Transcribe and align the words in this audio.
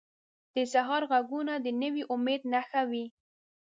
د 0.53 0.55
سهار 0.73 1.03
ږغونه 1.11 1.53
د 1.59 1.67
نوي 1.81 2.03
امید 2.13 2.41
نښه 2.53 2.81
وي. 2.89 3.05